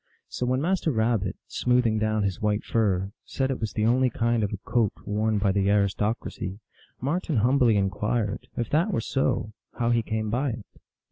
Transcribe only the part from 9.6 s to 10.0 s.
how